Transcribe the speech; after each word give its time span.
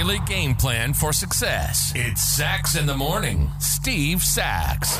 daily 0.00 0.18
game 0.20 0.54
plan 0.54 0.94
for 0.94 1.12
success. 1.12 1.92
It's 1.94 2.22
Sax 2.22 2.74
in 2.74 2.86
the 2.86 2.96
Morning. 2.96 3.50
Steve 3.58 4.22
Sax. 4.22 4.96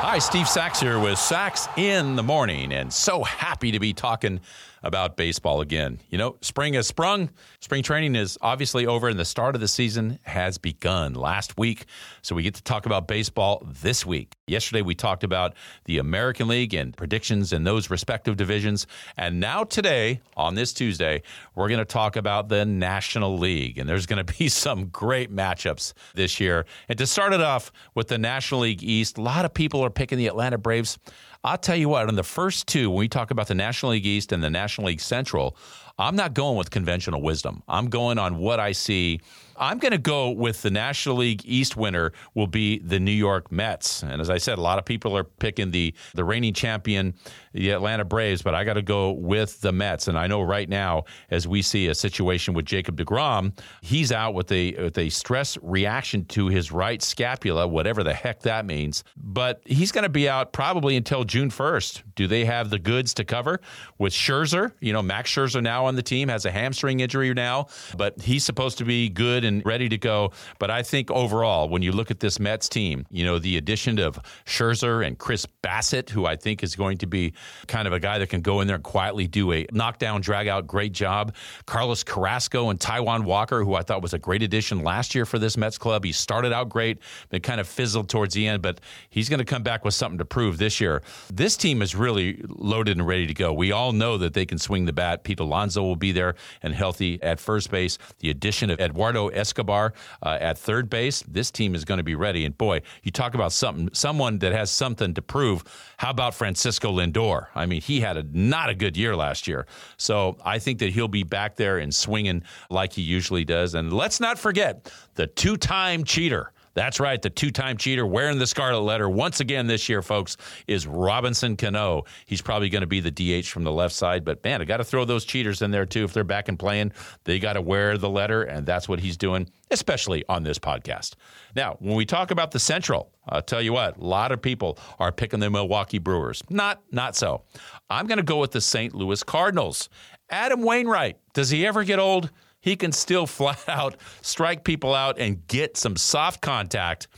Hi, 0.00 0.20
Steve 0.20 0.48
Sax 0.48 0.78
here 0.78 1.00
with 1.00 1.18
Sax 1.18 1.66
in 1.76 2.14
the 2.14 2.22
Morning, 2.22 2.72
and 2.72 2.92
so 2.92 3.24
happy 3.24 3.72
to 3.72 3.80
be 3.80 3.92
talking 3.92 4.38
about 4.82 5.16
baseball 5.16 5.60
again. 5.60 5.98
You 6.08 6.18
know, 6.18 6.36
spring 6.40 6.74
has 6.74 6.86
sprung. 6.86 7.30
Spring 7.60 7.82
training 7.82 8.14
is 8.14 8.38
obviously 8.40 8.86
over, 8.86 9.08
and 9.08 9.18
the 9.18 9.24
start 9.24 9.54
of 9.54 9.60
the 9.60 9.68
season 9.68 10.18
has 10.22 10.58
begun 10.58 11.14
last 11.14 11.58
week. 11.58 11.86
So 12.22 12.34
we 12.34 12.42
get 12.42 12.54
to 12.54 12.62
talk 12.62 12.86
about 12.86 13.08
baseball 13.08 13.66
this 13.66 14.06
week. 14.06 14.34
Yesterday, 14.46 14.82
we 14.82 14.94
talked 14.94 15.24
about 15.24 15.54
the 15.84 15.98
American 15.98 16.48
League 16.48 16.74
and 16.74 16.96
predictions 16.96 17.52
in 17.52 17.64
those 17.64 17.90
respective 17.90 18.36
divisions. 18.36 18.86
And 19.16 19.40
now, 19.40 19.64
today, 19.64 20.20
on 20.36 20.54
this 20.54 20.72
Tuesday, 20.72 21.22
we're 21.54 21.68
going 21.68 21.78
to 21.78 21.84
talk 21.84 22.16
about 22.16 22.48
the 22.48 22.64
National 22.64 23.38
League. 23.38 23.78
And 23.78 23.88
there's 23.88 24.06
going 24.06 24.24
to 24.24 24.34
be 24.38 24.48
some 24.48 24.86
great 24.86 25.34
matchups 25.34 25.92
this 26.14 26.40
year. 26.40 26.66
And 26.88 26.98
to 26.98 27.06
start 27.06 27.32
it 27.32 27.40
off 27.40 27.72
with 27.94 28.08
the 28.08 28.18
National 28.18 28.60
League 28.60 28.82
East, 28.82 29.18
a 29.18 29.22
lot 29.22 29.44
of 29.44 29.52
people 29.52 29.84
are 29.84 29.87
picking 29.90 30.18
the 30.18 30.26
Atlanta 30.26 30.58
Braves. 30.58 30.98
I'll 31.44 31.58
tell 31.58 31.76
you 31.76 31.88
what, 31.88 32.08
on 32.08 32.14
the 32.14 32.22
first 32.22 32.66
two, 32.66 32.90
when 32.90 32.98
we 32.98 33.08
talk 33.08 33.30
about 33.30 33.46
the 33.46 33.54
National 33.54 33.92
League 33.92 34.06
East 34.06 34.32
and 34.32 34.42
the 34.42 34.50
National 34.50 34.88
League 34.88 35.00
Central, 35.00 35.56
I'm 35.98 36.16
not 36.16 36.34
going 36.34 36.56
with 36.56 36.70
conventional 36.70 37.22
wisdom. 37.22 37.62
I'm 37.68 37.88
going 37.88 38.18
on 38.18 38.38
what 38.38 38.60
I 38.60 38.72
see 38.72 39.20
I'm 39.58 39.78
going 39.78 39.92
to 39.92 39.98
go 39.98 40.30
with 40.30 40.62
the 40.62 40.70
National 40.70 41.16
League 41.16 41.42
East 41.44 41.76
winner 41.76 42.12
will 42.34 42.46
be 42.46 42.78
the 42.78 43.00
New 43.00 43.12
York 43.12 43.50
Mets. 43.50 44.02
And 44.02 44.20
as 44.20 44.30
I 44.30 44.38
said, 44.38 44.58
a 44.58 44.60
lot 44.60 44.78
of 44.78 44.84
people 44.84 45.16
are 45.16 45.24
picking 45.24 45.70
the 45.70 45.94
the 46.14 46.24
reigning 46.24 46.54
champion, 46.54 47.14
the 47.52 47.70
Atlanta 47.70 48.04
Braves, 48.04 48.42
but 48.42 48.54
I 48.54 48.64
got 48.64 48.74
to 48.74 48.82
go 48.82 49.12
with 49.12 49.60
the 49.60 49.72
Mets. 49.72 50.08
And 50.08 50.18
I 50.18 50.26
know 50.26 50.42
right 50.42 50.68
now, 50.68 51.04
as 51.30 51.48
we 51.48 51.62
see 51.62 51.88
a 51.88 51.94
situation 51.94 52.54
with 52.54 52.64
Jacob 52.64 52.96
DeGrom, 52.96 53.58
he's 53.82 54.12
out 54.12 54.34
with 54.34 54.50
a 54.52 54.74
with 54.74 54.98
a 54.98 55.08
stress 55.08 55.58
reaction 55.62 56.24
to 56.26 56.48
his 56.48 56.70
right 56.70 57.02
scapula, 57.02 57.66
whatever 57.66 58.04
the 58.04 58.14
heck 58.14 58.40
that 58.42 58.64
means. 58.64 59.04
But 59.16 59.62
he's 59.64 59.92
going 59.92 60.04
to 60.04 60.08
be 60.08 60.28
out 60.28 60.52
probably 60.52 60.96
until 60.96 61.24
June 61.24 61.50
1st. 61.50 62.02
Do 62.14 62.26
they 62.26 62.44
have 62.44 62.70
the 62.70 62.78
goods 62.78 63.14
to 63.14 63.24
cover 63.24 63.60
with 63.98 64.12
Scherzer? 64.12 64.72
You 64.80 64.92
know, 64.92 65.02
Max 65.02 65.30
Scherzer 65.30 65.62
now 65.62 65.86
on 65.86 65.96
the 65.96 66.02
team 66.02 66.28
has 66.28 66.44
a 66.44 66.50
hamstring 66.50 67.00
injury 67.00 67.32
now, 67.34 67.66
but 67.96 68.20
he's 68.20 68.44
supposed 68.44 68.78
to 68.78 68.84
be 68.84 69.08
good 69.08 69.44
and 69.48 69.66
ready 69.66 69.88
to 69.88 69.98
go. 69.98 70.30
But 70.58 70.70
I 70.70 70.82
think 70.82 71.10
overall, 71.10 71.68
when 71.68 71.82
you 71.82 71.90
look 71.92 72.10
at 72.10 72.20
this 72.20 72.38
Mets 72.38 72.68
team, 72.68 73.06
you 73.10 73.24
know, 73.24 73.38
the 73.38 73.56
addition 73.56 73.98
of 73.98 74.18
Scherzer 74.46 75.04
and 75.04 75.18
Chris 75.18 75.46
Bassitt, 75.62 76.10
who 76.10 76.26
I 76.26 76.36
think 76.36 76.62
is 76.62 76.76
going 76.76 76.98
to 76.98 77.06
be 77.06 77.32
kind 77.66 77.88
of 77.88 77.92
a 77.92 78.00
guy 78.00 78.18
that 78.18 78.28
can 78.28 78.40
go 78.40 78.60
in 78.60 78.66
there 78.66 78.76
and 78.76 78.84
quietly 78.84 79.26
do 79.26 79.52
a 79.52 79.66
knockdown, 79.72 80.20
drag 80.20 80.46
out 80.46 80.66
great 80.66 80.92
job. 80.92 81.34
Carlos 81.66 82.04
Carrasco 82.04 82.70
and 82.70 82.78
Taijuan 82.78 83.24
Walker, 83.24 83.64
who 83.64 83.74
I 83.74 83.82
thought 83.82 84.02
was 84.02 84.14
a 84.14 84.18
great 84.18 84.42
addition 84.42 84.82
last 84.84 85.14
year 85.14 85.26
for 85.26 85.38
this 85.38 85.56
Mets 85.56 85.78
club. 85.78 86.04
He 86.04 86.12
started 86.12 86.52
out 86.52 86.68
great, 86.68 86.98
but 87.30 87.42
kind 87.42 87.60
of 87.60 87.66
fizzled 87.66 88.08
towards 88.08 88.34
the 88.34 88.46
end, 88.46 88.62
but 88.62 88.80
he's 89.10 89.28
going 89.28 89.38
to 89.38 89.44
come 89.44 89.62
back 89.62 89.84
with 89.84 89.94
something 89.94 90.18
to 90.18 90.24
prove 90.24 90.58
this 90.58 90.80
year. 90.80 91.02
This 91.32 91.56
team 91.56 91.82
is 91.82 91.94
really 91.94 92.42
loaded 92.48 92.98
and 92.98 93.06
ready 93.06 93.26
to 93.26 93.34
go. 93.34 93.52
We 93.52 93.72
all 93.72 93.92
know 93.92 94.18
that 94.18 94.34
they 94.34 94.46
can 94.46 94.58
swing 94.58 94.84
the 94.84 94.92
bat. 94.92 95.24
Pete 95.24 95.40
Alonso 95.40 95.82
will 95.82 95.96
be 95.96 96.12
there 96.12 96.34
and 96.62 96.74
healthy 96.74 97.22
at 97.22 97.40
first 97.40 97.70
base. 97.70 97.98
The 98.18 98.30
addition 98.30 98.70
of 98.70 98.80
Eduardo 98.80 99.28
Escobar 99.38 99.94
uh, 100.22 100.38
at 100.40 100.58
third 100.58 100.90
base. 100.90 101.22
This 101.22 101.50
team 101.50 101.74
is 101.74 101.84
going 101.84 101.98
to 101.98 102.04
be 102.04 102.14
ready. 102.14 102.44
And 102.44 102.56
boy, 102.56 102.82
you 103.02 103.10
talk 103.10 103.34
about 103.34 103.52
something, 103.52 103.88
someone 103.92 104.38
that 104.40 104.52
has 104.52 104.70
something 104.70 105.14
to 105.14 105.22
prove. 105.22 105.64
How 105.96 106.10
about 106.10 106.34
Francisco 106.34 106.92
Lindor? 106.92 107.46
I 107.54 107.66
mean, 107.66 107.80
he 107.80 108.00
had 108.00 108.16
a 108.16 108.24
not 108.32 108.68
a 108.68 108.74
good 108.74 108.96
year 108.96 109.16
last 109.16 109.48
year. 109.48 109.66
So 109.96 110.36
I 110.44 110.58
think 110.58 110.80
that 110.80 110.90
he'll 110.90 111.08
be 111.08 111.22
back 111.22 111.56
there 111.56 111.78
and 111.78 111.94
swinging 111.94 112.42
like 112.68 112.92
he 112.92 113.02
usually 113.02 113.44
does. 113.44 113.74
And 113.74 113.92
let's 113.92 114.20
not 114.20 114.38
forget 114.38 114.92
the 115.14 115.26
two-time 115.26 116.04
cheater. 116.04 116.52
That's 116.78 117.00
right. 117.00 117.20
The 117.20 117.28
two 117.28 117.50
time 117.50 117.76
cheater 117.76 118.06
wearing 118.06 118.38
the 118.38 118.46
scarlet 118.46 118.82
letter 118.82 119.08
once 119.08 119.40
again 119.40 119.66
this 119.66 119.88
year, 119.88 120.00
folks, 120.00 120.36
is 120.68 120.86
Robinson 120.86 121.56
Cano. 121.56 122.04
He's 122.24 122.40
probably 122.40 122.68
going 122.68 122.82
to 122.82 122.86
be 122.86 123.00
the 123.00 123.10
DH 123.10 123.48
from 123.48 123.64
the 123.64 123.72
left 123.72 123.92
side, 123.92 124.24
but 124.24 124.44
man, 124.44 124.62
I 124.62 124.64
got 124.64 124.76
to 124.76 124.84
throw 124.84 125.04
those 125.04 125.24
cheaters 125.24 125.60
in 125.60 125.72
there 125.72 125.86
too. 125.86 126.04
If 126.04 126.12
they're 126.12 126.22
back 126.22 126.46
and 126.46 126.56
playing, 126.56 126.92
they 127.24 127.40
got 127.40 127.54
to 127.54 127.60
wear 127.60 127.98
the 127.98 128.08
letter, 128.08 128.44
and 128.44 128.64
that's 128.64 128.88
what 128.88 129.00
he's 129.00 129.16
doing, 129.16 129.50
especially 129.72 130.24
on 130.28 130.44
this 130.44 130.60
podcast. 130.60 131.14
Now, 131.56 131.78
when 131.80 131.96
we 131.96 132.06
talk 132.06 132.30
about 132.30 132.52
the 132.52 132.60
Central, 132.60 133.10
I'll 133.28 133.42
tell 133.42 133.60
you 133.60 133.72
what, 133.72 133.96
a 133.96 134.04
lot 134.04 134.30
of 134.30 134.40
people 134.40 134.78
are 135.00 135.10
picking 135.10 135.40
the 135.40 135.50
Milwaukee 135.50 135.98
Brewers. 135.98 136.44
Not, 136.48 136.80
not 136.92 137.16
so. 137.16 137.42
I'm 137.90 138.06
going 138.06 138.18
to 138.18 138.22
go 138.22 138.38
with 138.38 138.52
the 138.52 138.60
St. 138.60 138.94
Louis 138.94 139.24
Cardinals. 139.24 139.88
Adam 140.30 140.62
Wainwright, 140.62 141.18
does 141.32 141.50
he 141.50 141.66
ever 141.66 141.82
get 141.82 141.98
old? 141.98 142.30
He 142.60 142.76
can 142.76 142.92
still 142.92 143.26
flat 143.38 143.68
out 143.68 143.96
strike 144.22 144.64
people 144.64 144.94
out 144.94 145.18
and 145.18 145.46
get 145.46 145.76
some 145.76 145.96
soft 145.96 146.40
contact. 146.40 147.08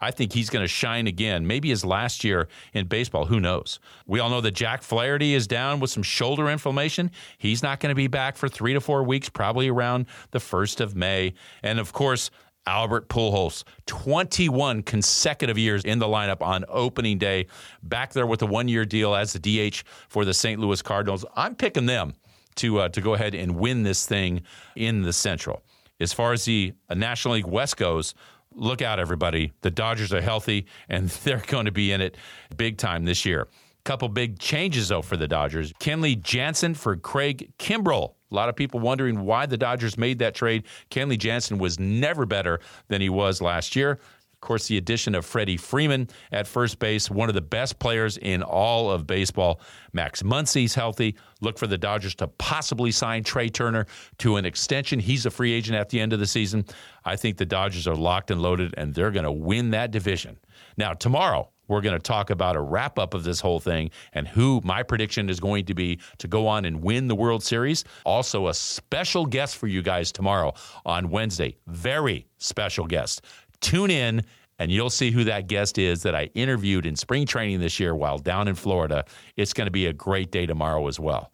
I 0.00 0.10
think 0.10 0.32
he's 0.32 0.50
going 0.50 0.62
to 0.62 0.68
shine 0.68 1.06
again. 1.06 1.46
Maybe 1.46 1.70
his 1.70 1.84
last 1.84 2.22
year 2.22 2.48
in 2.74 2.86
baseball. 2.86 3.26
Who 3.26 3.40
knows? 3.40 3.78
We 4.06 4.20
all 4.20 4.28
know 4.28 4.42
that 4.42 4.52
Jack 4.52 4.82
Flaherty 4.82 5.34
is 5.34 5.46
down 5.46 5.80
with 5.80 5.90
some 5.90 6.02
shoulder 6.02 6.50
inflammation. 6.50 7.10
He's 7.38 7.62
not 7.62 7.80
going 7.80 7.90
to 7.90 7.94
be 7.96 8.06
back 8.06 8.36
for 8.36 8.48
three 8.48 8.74
to 8.74 8.80
four 8.80 9.02
weeks, 9.04 9.28
probably 9.28 9.68
around 9.68 10.06
the 10.32 10.38
1st 10.38 10.80
of 10.80 10.96
May. 10.96 11.32
And 11.62 11.80
of 11.80 11.94
course, 11.94 12.30
Albert 12.66 13.08
Pujols, 13.08 13.62
21 13.86 14.82
consecutive 14.82 15.56
years 15.56 15.84
in 15.84 15.98
the 15.98 16.06
lineup 16.06 16.42
on 16.42 16.64
opening 16.68 17.16
day, 17.16 17.46
back 17.82 18.12
there 18.12 18.26
with 18.26 18.42
a 18.42 18.46
one 18.46 18.66
year 18.66 18.84
deal 18.84 19.14
as 19.14 19.32
the 19.32 19.38
DH 19.38 19.82
for 20.08 20.24
the 20.24 20.34
St. 20.34 20.60
Louis 20.60 20.82
Cardinals. 20.82 21.24
I'm 21.36 21.54
picking 21.54 21.86
them 21.86 22.14
to 22.56 22.80
uh, 22.80 22.88
to 22.90 23.00
go 23.00 23.14
ahead 23.14 23.34
and 23.34 23.56
win 23.56 23.82
this 23.82 24.06
thing 24.06 24.42
in 24.74 25.02
the 25.02 25.12
Central. 25.12 25.62
As 26.00 26.12
far 26.12 26.32
as 26.32 26.44
the 26.44 26.74
uh, 26.88 26.94
National 26.94 27.34
League 27.34 27.46
West 27.46 27.76
goes, 27.76 28.14
look 28.52 28.82
out, 28.82 28.98
everybody. 28.98 29.52
The 29.62 29.70
Dodgers 29.70 30.12
are 30.12 30.20
healthy 30.20 30.66
and 30.88 31.08
they're 31.24 31.42
going 31.46 31.66
to 31.66 31.72
be 31.72 31.92
in 31.92 32.00
it 32.00 32.16
big 32.56 32.78
time 32.78 33.04
this 33.04 33.24
year. 33.24 33.48
Couple 33.84 34.08
big 34.08 34.40
changes 34.40 34.88
though 34.88 35.02
for 35.02 35.16
the 35.16 35.28
Dodgers. 35.28 35.72
Kenley 35.74 36.20
Jansen 36.20 36.74
for 36.74 36.96
Craig 36.96 37.52
Kimbrel. 37.58 38.14
A 38.32 38.34
lot 38.34 38.48
of 38.48 38.56
people 38.56 38.80
wondering 38.80 39.20
why 39.20 39.46
the 39.46 39.56
Dodgers 39.56 39.96
made 39.96 40.18
that 40.18 40.34
trade. 40.34 40.64
Kenley 40.90 41.16
Jansen 41.16 41.58
was 41.58 41.78
never 41.78 42.26
better 42.26 42.58
than 42.88 43.00
he 43.00 43.08
was 43.08 43.40
last 43.40 43.76
year. 43.76 44.00
Of 44.36 44.46
course, 44.46 44.68
the 44.68 44.76
addition 44.76 45.14
of 45.14 45.24
Freddie 45.24 45.56
Freeman 45.56 46.08
at 46.30 46.46
first 46.46 46.78
base, 46.78 47.10
one 47.10 47.30
of 47.30 47.34
the 47.34 47.40
best 47.40 47.78
players 47.78 48.18
in 48.18 48.42
all 48.42 48.90
of 48.90 49.06
baseball. 49.06 49.60
Max 49.94 50.22
Muncy's 50.22 50.74
healthy. 50.74 51.16
Look 51.40 51.58
for 51.58 51.66
the 51.66 51.78
Dodgers 51.78 52.14
to 52.16 52.28
possibly 52.28 52.92
sign 52.92 53.24
Trea 53.24 53.48
Turner 53.48 53.86
to 54.18 54.36
an 54.36 54.44
extension. 54.44 55.00
He's 55.00 55.24
a 55.24 55.30
free 55.30 55.52
agent 55.52 55.78
at 55.78 55.88
the 55.88 56.00
end 56.00 56.12
of 56.12 56.20
the 56.20 56.26
season. 56.26 56.66
I 57.04 57.16
think 57.16 57.38
the 57.38 57.46
Dodgers 57.46 57.88
are 57.88 57.96
locked 57.96 58.30
and 58.30 58.42
loaded, 58.42 58.74
and 58.76 58.94
they're 58.94 59.10
going 59.10 59.24
to 59.24 59.32
win 59.32 59.70
that 59.70 59.90
division. 59.90 60.38
Now, 60.76 60.92
tomorrow, 60.92 61.50
we're 61.68 61.80
going 61.80 61.96
to 61.96 62.02
talk 62.02 62.30
about 62.30 62.56
a 62.56 62.60
wrap 62.60 62.98
up 62.98 63.14
of 63.14 63.24
this 63.24 63.40
whole 63.40 63.60
thing 63.60 63.90
and 64.12 64.28
who 64.28 64.60
my 64.64 64.82
prediction 64.82 65.28
is 65.28 65.40
going 65.40 65.64
to 65.66 65.74
be 65.74 65.98
to 66.18 66.28
go 66.28 66.46
on 66.46 66.64
and 66.64 66.82
win 66.82 67.08
the 67.08 67.14
World 67.14 67.42
Series. 67.42 67.84
Also, 68.04 68.48
a 68.48 68.54
special 68.54 69.26
guest 69.26 69.56
for 69.56 69.66
you 69.66 69.82
guys 69.82 70.12
tomorrow 70.12 70.54
on 70.84 71.10
Wednesday. 71.10 71.56
Very 71.66 72.26
special 72.38 72.86
guest. 72.86 73.22
Tune 73.60 73.90
in 73.90 74.22
and 74.58 74.70
you'll 74.70 74.90
see 74.90 75.10
who 75.10 75.24
that 75.24 75.48
guest 75.48 75.78
is 75.78 76.02
that 76.02 76.14
I 76.14 76.30
interviewed 76.34 76.86
in 76.86 76.96
spring 76.96 77.26
training 77.26 77.60
this 77.60 77.78
year 77.78 77.94
while 77.94 78.18
down 78.18 78.48
in 78.48 78.54
Florida. 78.54 79.04
It's 79.36 79.52
going 79.52 79.66
to 79.66 79.72
be 79.72 79.86
a 79.86 79.92
great 79.92 80.30
day 80.30 80.46
tomorrow 80.46 80.86
as 80.88 80.98
well. 80.98 81.32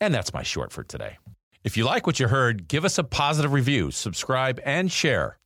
And 0.00 0.12
that's 0.12 0.34
my 0.34 0.42
short 0.42 0.72
for 0.72 0.82
today. 0.82 1.18
If 1.64 1.76
you 1.76 1.84
like 1.84 2.06
what 2.06 2.20
you 2.20 2.28
heard, 2.28 2.68
give 2.68 2.84
us 2.84 2.98
a 2.98 3.04
positive 3.04 3.52
review, 3.52 3.90
subscribe, 3.90 4.60
and 4.64 4.90
share. 4.90 5.38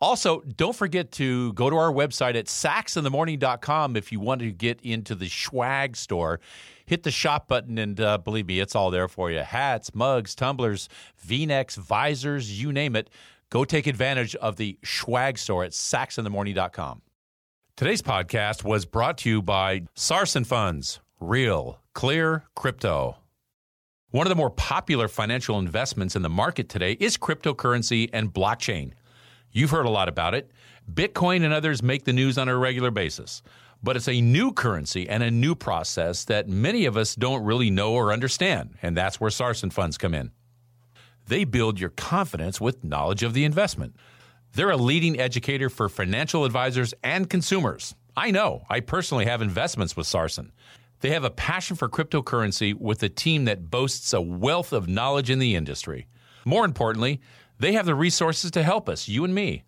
Also, 0.00 0.40
don't 0.56 0.76
forget 0.76 1.10
to 1.12 1.52
go 1.54 1.68
to 1.68 1.76
our 1.76 1.92
website 1.92 2.36
at 2.36 2.46
saxinthemorning.com 2.46 3.96
if 3.96 4.12
you 4.12 4.20
want 4.20 4.40
to 4.40 4.52
get 4.52 4.80
into 4.82 5.14
the 5.16 5.28
swag 5.28 5.96
store. 5.96 6.38
Hit 6.86 7.02
the 7.02 7.10
shop 7.10 7.48
button, 7.48 7.78
and 7.78 8.00
uh, 8.00 8.18
believe 8.18 8.46
me, 8.46 8.60
it's 8.60 8.76
all 8.76 8.90
there 8.90 9.08
for 9.08 9.30
you 9.30 9.40
hats, 9.40 9.94
mugs, 9.94 10.34
tumblers, 10.34 10.88
v 11.18 11.46
necks, 11.46 11.74
visors, 11.74 12.62
you 12.62 12.72
name 12.72 12.94
it. 12.96 13.10
Go 13.50 13.64
take 13.64 13.86
advantage 13.86 14.34
of 14.36 14.56
the 14.56 14.78
swag 14.84 15.38
store 15.38 15.64
at 15.64 15.72
saxinthemorning.com. 15.72 17.02
Today's 17.76 18.02
podcast 18.02 18.62
was 18.62 18.84
brought 18.84 19.18
to 19.18 19.30
you 19.30 19.40
by 19.40 19.82
Sarson 19.94 20.44
Funds, 20.44 21.00
real, 21.18 21.80
clear 21.94 22.44
crypto. 22.54 23.16
One 24.10 24.26
of 24.26 24.30
the 24.30 24.36
more 24.36 24.50
popular 24.50 25.08
financial 25.08 25.58
investments 25.58 26.14
in 26.14 26.22
the 26.22 26.28
market 26.28 26.68
today 26.68 26.92
is 26.92 27.16
cryptocurrency 27.16 28.10
and 28.12 28.32
blockchain. 28.32 28.92
You've 29.50 29.70
heard 29.70 29.86
a 29.86 29.90
lot 29.90 30.08
about 30.08 30.34
it. 30.34 30.50
Bitcoin 30.92 31.44
and 31.44 31.54
others 31.54 31.82
make 31.82 32.04
the 32.04 32.12
news 32.12 32.36
on 32.36 32.48
a 32.48 32.56
regular 32.56 32.90
basis. 32.90 33.42
But 33.82 33.96
it's 33.96 34.08
a 34.08 34.20
new 34.20 34.52
currency 34.52 35.08
and 35.08 35.22
a 35.22 35.30
new 35.30 35.54
process 35.54 36.24
that 36.24 36.48
many 36.48 36.84
of 36.84 36.96
us 36.96 37.14
don't 37.14 37.44
really 37.44 37.70
know 37.70 37.92
or 37.92 38.12
understand, 38.12 38.74
and 38.82 38.96
that's 38.96 39.20
where 39.20 39.30
Sarson 39.30 39.70
Funds 39.70 39.96
come 39.96 40.14
in. 40.14 40.32
They 41.28 41.44
build 41.44 41.78
your 41.78 41.90
confidence 41.90 42.60
with 42.60 42.82
knowledge 42.82 43.22
of 43.22 43.34
the 43.34 43.44
investment. 43.44 43.94
They're 44.54 44.70
a 44.70 44.76
leading 44.76 45.20
educator 45.20 45.68
for 45.68 45.88
financial 45.88 46.46
advisors 46.46 46.94
and 47.04 47.28
consumers. 47.28 47.94
I 48.16 48.30
know, 48.30 48.64
I 48.70 48.80
personally 48.80 49.26
have 49.26 49.42
investments 49.42 49.94
with 49.96 50.06
Sarson. 50.06 50.52
They 51.00 51.10
have 51.10 51.24
a 51.24 51.30
passion 51.30 51.76
for 51.76 51.88
cryptocurrency 51.88 52.74
with 52.74 53.02
a 53.02 53.08
team 53.08 53.44
that 53.44 53.70
boasts 53.70 54.12
a 54.12 54.20
wealth 54.20 54.72
of 54.72 54.88
knowledge 54.88 55.30
in 55.30 55.38
the 55.38 55.54
industry. 55.54 56.08
More 56.44 56.64
importantly, 56.64 57.20
They 57.58 57.72
have 57.72 57.86
the 57.86 57.94
resources 57.94 58.52
to 58.52 58.62
help 58.62 58.88
us, 58.88 59.08
you 59.08 59.24
and 59.24 59.34
me, 59.34 59.64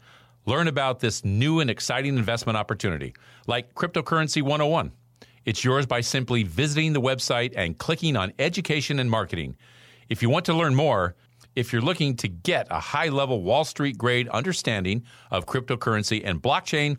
learn 0.47 0.69
about 0.69 1.01
this 1.01 1.25
new 1.25 1.61
and 1.61 1.69
exciting 1.69 2.17
investment 2.17 2.57
opportunity, 2.57 3.15
like 3.47 3.75
Cryptocurrency 3.75 4.43
101. 4.43 4.93
It's 5.45 5.65
yours 5.65 5.87
by 5.87 6.01
simply 6.01 6.45
visiting 6.45 6.93
the 6.93 7.01
website 7.01 7.53
and 7.57 7.77
clicking 7.77 8.17
on 8.17 8.33
Education 8.39 9.01
and 9.01 9.11
Marketing. 9.11 9.57
If 10.09 10.23
you 10.23 10.31
want 10.31 10.45
to 10.47 10.55
learn 10.55 10.75
more, 10.75 11.17
if 11.57 11.73
you're 11.73 11.83
looking 11.83 12.17
to 12.17 12.29
get 12.29 12.67
a 12.71 12.81
high 12.81 13.09
level 13.09 13.43
Wall 13.43 13.65
Street 13.65 13.99
grade 13.99 14.29
understanding 14.29 15.05
of 15.31 15.47
cryptocurrency 15.47 16.23
and 16.25 16.43
blockchain, 16.43 16.99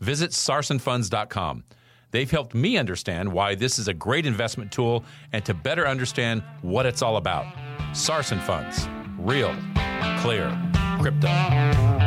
visit 0.00 0.30
sarsonfunds.com. 0.30 1.64
They've 2.10 2.30
helped 2.30 2.54
me 2.54 2.76
understand 2.76 3.32
why 3.32 3.54
this 3.54 3.78
is 3.78 3.88
a 3.88 3.94
great 3.94 4.26
investment 4.26 4.72
tool 4.72 5.04
and 5.32 5.44
to 5.44 5.54
better 5.54 5.86
understand 5.86 6.42
what 6.62 6.86
it's 6.86 7.02
all 7.02 7.16
about. 7.16 7.46
Sarson 7.92 8.40
Funds, 8.40 8.88
real, 9.18 9.54
clear, 10.18 10.56
crypto. 11.00 11.99